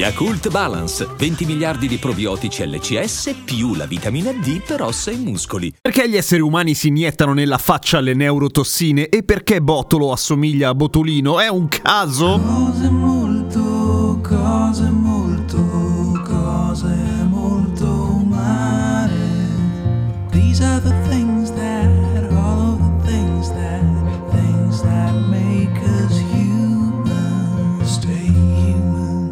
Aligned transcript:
Yakult 0.00 0.48
Balance, 0.48 1.06
20 1.14 1.44
miliardi 1.44 1.86
di 1.86 1.98
probiotici 1.98 2.66
LCS 2.66 3.34
più 3.44 3.74
la 3.74 3.84
vitamina 3.84 4.32
D 4.32 4.62
per 4.62 4.80
ossa 4.80 5.10
e 5.10 5.16
muscoli. 5.16 5.74
Perché 5.78 6.08
gli 6.08 6.16
esseri 6.16 6.40
umani 6.40 6.72
si 6.72 6.88
iniettano 6.88 7.34
nella 7.34 7.58
faccia 7.58 8.00
le 8.00 8.14
neurotossine 8.14 9.10
e 9.10 9.22
perché 9.24 9.60
Botolo 9.60 10.10
assomiglia 10.10 10.70
a 10.70 10.74
Botolino? 10.74 11.38
È 11.38 11.48
un 11.48 11.68
caso? 11.68 12.40
Cose 12.40 12.88
molto, 12.88 14.20
cose 14.22 14.88
molto, 14.88 16.22
cose 16.24 16.96
molto 17.28 17.84
umane. 18.24 19.12
These 20.30 20.64
are 20.64 20.80
the 20.80 20.94
things 21.10 21.52
that, 21.52 22.09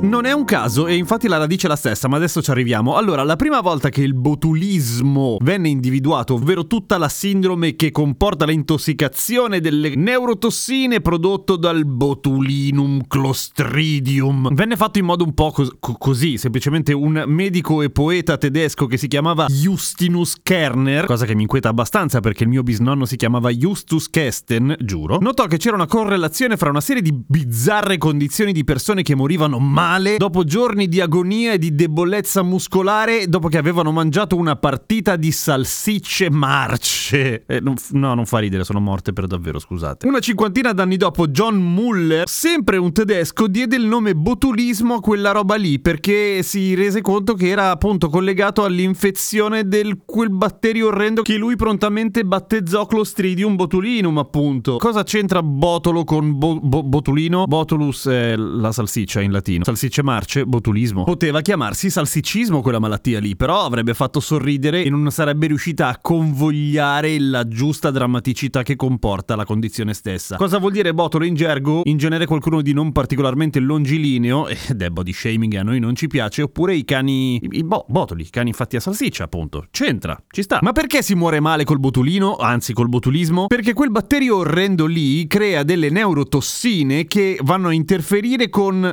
Non 0.01 0.27
è 0.27 0.33
un 0.33 0.45
caso 0.45 0.87
e 0.87 0.95
infatti 0.95 1.27
la 1.27 1.39
radice 1.39 1.67
è 1.67 1.69
la 1.69 1.75
stessa, 1.75 2.07
ma 2.07 2.19
adesso 2.19 2.41
ci 2.41 2.53
arriviamo. 2.53 2.95
Allora, 2.95 3.25
la 3.25 3.35
prima 3.35 3.61
volta 3.61 3.89
che 3.89 4.01
il 4.01 4.15
botulismo 4.15 5.39
venne 5.41 5.69
individuato, 5.71 6.35
ovvero 6.35 6.69
tutta 6.69 6.99
la 6.99 7.09
sindrome 7.09 7.75
che 7.75 7.91
comporta 7.91 8.45
l'intossicazione 8.45 9.59
delle 9.59 9.97
neurotossine 9.97 11.01
prodotto 11.01 11.57
dal 11.57 11.85
botulinum 11.85 13.09
clostridium, 13.09 14.55
venne 14.55 14.77
fatto 14.77 15.01
in 15.01 15.05
modo 15.05 15.25
un 15.25 15.35
po' 15.35 15.51
cos- 15.51 15.75
co- 15.81 15.97
così, 15.99 16.39
semplicemente 16.39 16.93
un 16.93 17.25
medico 17.27 17.83
e 17.83 17.91
poeta 17.91 18.37
tedesco 18.37 18.87
che 18.87 18.99
si 18.99 19.09
chiamava 19.09 19.47
Justinus 19.47 20.37
Kerner, 20.41 21.07
cosa 21.07 21.27
che 21.27 21.35
mi 21.35 21.43
inquieta 21.43 21.71
abbastanza 21.71 22.21
perché 22.21 22.45
il 22.45 22.51
mio 22.51 22.63
bisnonno 22.63 23.05
si 23.05 23.17
chiamava 23.17 23.51
Justus 23.51 24.09
Kesten, 24.09 24.77
giuro, 24.79 25.19
notò 25.19 25.47
che 25.47 25.57
c'era 25.57 25.75
una 25.75 25.87
correlazione 25.87 26.57
fra 26.57 26.71
una 26.71 26.81
serie 26.81 27.03
di 27.03 27.13
bizzarre 27.13 27.99
condizioni 27.99 28.53
di 28.53 28.63
persone 28.63 29.03
che 29.03 29.17
morivano 29.17 29.59
male 29.59 29.87
dopo 30.17 30.45
giorni 30.45 30.89
di 30.89 31.01
agonia 31.01 31.53
e 31.53 31.59
di 31.59 31.75
debolezza 31.75 32.43
muscolare 32.43 33.27
dopo 33.29 33.49
che 33.49 33.59
avevano 33.59 33.91
mangiato 33.93 34.37
una 34.37 34.57
partita 34.57 35.17
di 35.17 35.33
salsicce 35.33 36.31
marce. 36.31 37.45
Eh, 37.47 37.61
non 37.61 37.75
no, 37.93 38.15
non 38.15 38.27
fa 38.27 38.39
ridere, 38.39 38.65
sono 38.65 38.81
morte 38.81 39.13
per 39.13 39.27
davvero, 39.27 39.59
scusate. 39.59 40.07
Una 40.07 40.19
cinquantina 40.21 40.73
d'anni 40.73 40.97
dopo, 40.97 41.29
John 41.29 41.57
Muller, 41.57 42.29
sempre 42.29 42.77
un 42.77 42.93
tedesco, 42.93 43.47
diede 43.47 43.77
il 43.77 43.87
nome 43.87 44.15
botulismo 44.15 44.95
a 44.95 45.01
quella 45.01 45.31
roba 45.31 45.55
lì 45.55 45.79
perché 45.79 46.43
si 46.43 46.75
rese 46.75 47.01
conto 47.01 47.35
che 47.35 47.49
era 47.49 47.71
appunto 47.71 48.09
collegato 48.09 48.65
all'infezione 48.65 49.67
del 49.67 50.03
quel 50.05 50.31
batterio 50.31 50.89
orrendo 50.89 51.23
che 51.23 51.37
lui 51.37 51.57
prontamente 51.57 52.25
battezzò 52.25 52.87
Clostridium 52.87 53.57
botulinum, 53.57 54.19
appunto. 54.19 54.77
Cosa 54.77 55.03
c'entra 55.03 55.43
botolo 55.43 56.05
con 56.05 56.37
bo- 56.39 56.61
bo- 56.61 56.83
botulino? 56.83 57.45
Botulus 57.47 58.07
è 58.07 58.37
la 58.37 58.73
salsiccia 58.73 59.21
in 59.21 59.33
latino. 59.33 59.65
Salsicce 59.79 60.03
marce, 60.03 60.45
botulismo. 60.45 61.05
Poteva 61.05 61.41
chiamarsi 61.41 61.89
salsiccismo 61.89 62.63
quella 62.63 62.81
malattia 62.81 63.21
lì, 63.21 63.37
però 63.37 63.65
avrebbe 63.65 63.95
fatto 63.95 64.19
sorridere 64.19 64.83
e 64.83 64.91
non 64.91 65.09
sarebbe 65.13 65.47
riuscita 65.47 65.87
a 65.87 65.99
convogliare 66.03 67.17
la 67.21 67.47
giusta 67.47 67.93
drammaticità 67.93 68.65
che 68.65 68.75
comporta 68.75 69.37
la 69.37 69.45
condizione 69.45 69.95
stessa. 69.95 70.35
Cosa 70.35 70.59
vuol 70.59 70.73
dire 70.73 70.93
botolo 70.93 71.25
in 71.25 71.35
gergo? 71.37 71.83
In 71.85 71.97
genere 71.97 72.27
qualcuno 72.27 72.61
di 72.61 72.73
non 72.73 72.91
particolarmente 72.91 73.61
longilineo, 73.61 74.49
ed 74.49 74.83
è 74.83 74.89
body 74.89 75.13
shaming 75.13 75.55
a 75.55 75.63
noi 75.63 75.79
non 75.79 75.95
ci 75.95 76.09
piace, 76.09 76.43
oppure 76.43 76.75
i 76.75 76.85
cani... 76.85 77.39
i, 77.41 77.63
bo- 77.63 77.87
botoli, 77.89 78.23
i 78.23 78.31
cani 78.31 78.53
fatti 78.53 78.75
a 78.75 78.81
salsiccia, 78.81 79.23
appunto. 79.23 79.67
C'entra, 79.71 80.21
ci 80.29 80.43
sta. 80.43 80.59
Ma 80.61 80.73
perché 80.73 81.03
si 81.03 81.15
muore 81.15 81.39
male 81.39 81.63
col 81.63 81.79
botulino, 81.79 82.35
anzi 82.35 82.73
col 82.73 82.89
botulismo? 82.89 83.47
Perché 83.47 83.75
quel 83.75 83.93
batterio 83.93 84.39
orrendo 84.39 84.87
lì 84.87 85.25
crea 85.29 85.63
delle 85.63 85.89
neurotossine 85.89 87.07
che 87.07 87.39
vanno 87.43 87.69
a 87.69 87.73
interferire 87.73 88.49
con 88.49 88.91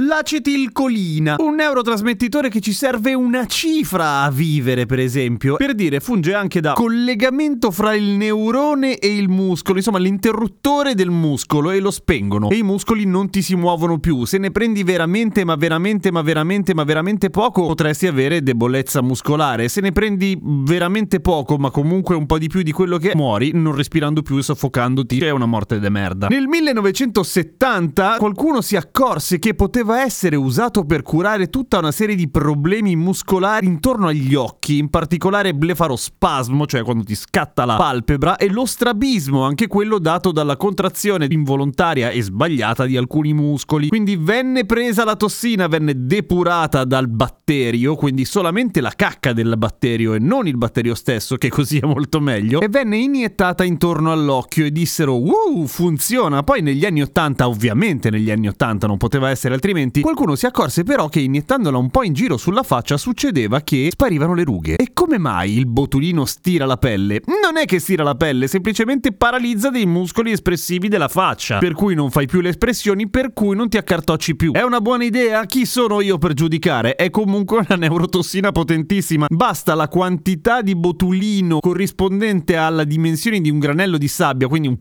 l'acetilcolina, 0.76 1.36
un 1.40 1.56
neurotrasmettitore 1.56 2.50
che 2.50 2.60
ci 2.60 2.74
serve 2.74 3.14
una 3.14 3.46
cifra 3.46 4.22
a 4.22 4.30
vivere, 4.30 4.86
per 4.86 5.00
esempio. 5.00 5.56
Per 5.56 5.74
dire, 5.74 6.02
funge 6.02 6.34
anche 6.34 6.60
da 6.60 6.74
collegamento 6.74 7.72
fra 7.72 7.96
il 7.96 8.04
neurone 8.04 8.98
e 8.98 9.16
il 9.16 9.30
muscolo, 9.30 9.78
insomma 9.78 10.00
l'interruttore 10.00 10.94
del 10.94 11.10
muscolo 11.10 11.72
e 11.72 11.80
lo 11.80 11.92
spengono. 11.92 12.50
E 12.50 12.58
i 12.58 12.64
muscoli 12.64 13.06
non 13.06 13.30
ti 13.30 13.42
si 13.42 13.56
muovono 13.56 14.00
più. 14.00 14.26
Se 14.26 14.38
ne 14.38 14.52
prendi 14.52 14.84
veramente, 14.84 15.46
ma 15.46 15.56
veramente, 15.56 16.12
ma 16.12 16.22
veramente, 16.22 16.74
ma 16.74 16.84
veramente 16.84 17.30
poco, 17.30 17.66
potresti 17.66 18.08
avere 18.08 18.44
debolezza 18.44 19.02
muscolare. 19.02 19.70
Se 19.70 19.80
ne 19.82 19.94
prendi 19.94 20.38
veramente 20.42 21.22
poco, 21.22 21.56
ma 21.58 21.70
comunque 21.72 22.16
un 22.16 22.26
po' 22.26 22.38
di 22.38 22.48
più 22.48 22.62
di 22.62 22.72
quello 22.72 22.98
che 22.98 23.14
muori 23.16 23.52
non 23.54 23.76
respirando 23.76 24.22
più 24.22 24.38
e 24.38 24.44
soffocandoti. 24.44 25.20
È 25.20 25.30
una 25.30 25.46
morte 25.46 25.80
de 25.80 25.90
merda. 25.90 26.28
Nel 26.28 26.48
1970 26.48 28.16
qualcuno 28.18 28.62
si 28.62 28.76
accorse 28.76 29.40
che 29.40 29.54
poteva 29.54 30.02
essere 30.02 30.36
usato 30.36 30.65
per 30.70 31.04
curare 31.04 31.50
tutta 31.50 31.78
una 31.78 31.92
serie 31.92 32.16
di 32.16 32.28
problemi 32.28 32.96
muscolari 32.96 33.68
intorno 33.68 34.08
agli 34.08 34.34
occhi, 34.34 34.80
in 34.80 34.90
particolare 34.90 35.54
blefarospasmo, 35.54 36.66
cioè 36.66 36.82
quando 36.82 37.04
ti 37.04 37.14
scatta 37.14 37.66
la 37.66 37.76
palpebra, 37.76 38.36
e 38.36 38.50
lo 38.50 38.66
strabismo, 38.66 39.44
anche 39.44 39.68
quello 39.68 40.00
dato 40.00 40.32
dalla 40.32 40.58
contrazione 40.58 41.28
involontaria 41.30 42.10
e 42.10 42.22
sbagliata 42.22 42.86
di 42.86 42.98
alcuni 42.98 43.32
muscoli. 43.34 43.90
Quindi 43.90 44.18
venne 44.18 44.66
presa 44.66 45.06
la 45.06 45.16
tossina, 45.16 45.68
venne 45.68 45.94
depurata 45.96 46.84
dal 46.84 47.08
batterio, 47.08 47.96
quindi 47.96 48.26
solamente 48.26 48.82
la 48.82 48.94
cacca 48.96 49.32
del 49.32 49.54
batterio 49.58 50.16
e 50.16 50.20
non 50.20 50.48
il 50.48 50.58
batterio 50.58 50.96
stesso, 50.96 51.36
che 51.36 51.50
così 51.50 51.78
è 51.78 51.86
molto 51.86 52.20
meglio, 52.20 52.60
e 52.60 52.70
venne 52.70 52.98
iniettata 52.98 53.64
intorno 53.64 54.12
all'occhio 54.12 54.66
e 54.66 54.72
dissero 54.72 55.16
uh, 55.22 55.68
funziona. 55.68 56.44
Poi 56.44 56.62
negli 56.62 56.86
anni 56.86 57.04
80, 57.04 57.48
ovviamente 57.48 58.10
negli 58.10 58.32
anni 58.32 58.48
80 58.48 58.88
non 58.88 58.98
poteva 58.98 59.30
essere 59.30 59.54
altrimenti, 59.54 60.02
qualcuno 60.02 60.36
si 60.36 60.46
accorse 60.46 60.55
però 60.86 61.10
che 61.10 61.20
iniettandola 61.20 61.78
un 61.78 61.90
po' 61.90 62.04
in 62.04 62.14
giro 62.14 62.38
sulla 62.38 62.64
faccia 62.64 62.96
succedeva 62.96 63.60
che 63.60 63.90
sparivano 63.92 64.34
le 64.34 64.46
rughe. 64.46 64.78
E 64.78 64.92
come 64.94 65.18
mai 65.18 65.58
il 65.58 65.66
botulino 65.66 66.24
stira 66.24 66.66
la 66.66 66.78
pelle? 66.78 67.22
Non 67.26 67.58
è 67.58 67.66
che 67.66 67.80
stira 67.80 68.04
la 68.04 68.16
pelle, 68.16 68.48
semplicemente 68.48 69.12
paralizza 69.12 69.70
dei 69.70 69.86
muscoli 69.86 70.32
espressivi 70.32 70.88
della 70.88 71.10
faccia, 71.10 71.58
per 71.58 71.74
cui 71.74 71.94
non 71.94 72.10
fai 72.10 72.26
più 72.26 72.40
le 72.40 72.50
espressioni, 72.50 73.10
per 73.10 73.34
cui 73.34 73.54
non 73.54 73.68
ti 73.68 73.76
accartocci 73.76 74.38
più. 74.38 74.54
È 74.54 74.62
una 74.62 74.80
buona 74.80 75.04
idea? 75.04 75.46
Chi 75.46 75.66
sono 75.66 76.00
io 76.00 76.18
per 76.18 76.34
giudicare? 76.34 76.96
È 76.96 77.10
comunque 77.10 77.58
una 77.58 77.76
neurotossina 77.76 78.54
potentissima. 78.54 79.26
Basta 79.30 79.76
la 79.76 79.90
quantità 79.90 80.62
di 80.62 80.74
botulino 80.74 81.60
corrispondente 81.60 82.56
alla 82.56 82.86
dimensione 82.86 83.42
di 83.42 83.50
un 83.50 83.60
granello 83.60 83.98
di 83.98 84.08
sabbia, 84.08 84.48
quindi 84.48 84.70
un 84.70 84.78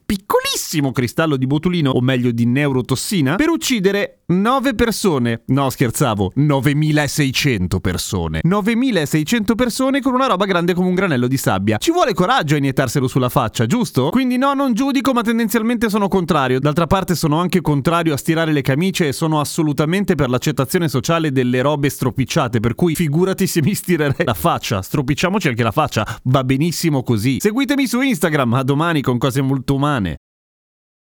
piccolissimo 0.55 0.93
cristallo 0.93 1.37
di 1.37 1.47
botulino, 1.47 1.91
o 1.91 2.01
meglio 2.01 2.31
di 2.31 2.47
neurotossina, 2.47 3.35
per 3.35 3.49
uccidere 3.49 4.21
9 4.27 4.75
persone. 4.75 5.43
No, 5.47 5.69
scherzavo, 5.69 6.33
9600 6.37 7.81
persone. 7.81 8.41
9600 8.43 9.55
persone 9.57 10.01
con 10.01 10.15
una 10.15 10.27
roba 10.27 10.45
grande 10.45 10.73
come 10.73 10.89
un 10.89 10.95
granello 10.95 11.27
di 11.27 11.37
sabbia. 11.37 11.79
Ci 11.79 11.91
vuole 11.91 12.15
coraggio 12.15 12.55
a 12.55 12.59
iniettarselo 12.59 13.09
sulla 13.09 13.29
faccia, 13.29 13.67
giusto? 13.67 14.11
Quindi 14.11 14.37
no, 14.37 14.55
non 14.55 14.75
giudico, 14.75 15.13
ma 15.13 15.23
tendenzialmente 15.23 15.91
sono 15.91 16.07
contrario. 16.07 16.61
D'altra 16.61 16.87
parte 16.87 17.17
sono 17.17 17.41
anche 17.41 17.61
contrario 17.61 18.15
a 18.15 18.17
stirare 18.17 18.53
le 18.53 18.63
camicie 18.63 19.09
e 19.09 19.13
sono 19.13 19.41
assolutamente 19.41 20.15
per 20.15 20.31
l'accettazione 20.31 20.89
sociale 20.89 21.33
delle 21.33 21.61
robe 21.63 21.89
stropicciate, 21.91 22.61
per 22.61 22.75
cui 22.77 22.95
figurati 22.95 23.49
se 23.49 23.61
mi 23.61 23.75
stirerei 23.75 24.25
la 24.25 24.35
faccia. 24.35 24.83
Stropicciamoci 24.83 25.49
anche 25.49 25.63
la 25.65 25.73
faccia, 25.73 26.21
va 26.25 26.45
benissimo 26.45 27.03
così. 27.03 27.39
Seguitemi 27.41 27.87
su 27.87 28.01
Instagram, 28.01 28.55
a 28.55 28.63
domani 28.63 29.03
con 29.03 29.19
cose 29.19 29.43
molto 29.43 29.75
umane. 29.75 30.17